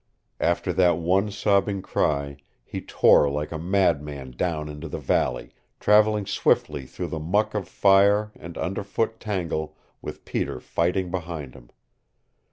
After 0.39 0.73
that 0.73 0.97
one 0.97 1.29
sobbing 1.29 1.83
cry 1.83 2.37
he 2.65 2.81
tore 2.81 3.29
like 3.29 3.51
a 3.51 3.59
madman 3.59 4.31
dawn 4.31 4.67
into 4.67 4.87
the 4.89 4.97
valley, 4.97 5.53
traveling 5.79 6.25
swiftly 6.25 6.87
through 6.87 7.09
the 7.09 7.19
muck 7.19 7.53
of 7.53 7.67
fire 7.69 8.31
and 8.33 8.57
under 8.57 8.83
foot 8.83 9.19
tangle 9.19 9.77
with 10.01 10.25
Peter 10.25 10.59
fighting 10.59 11.11
behind 11.11 11.53
him. 11.53 11.69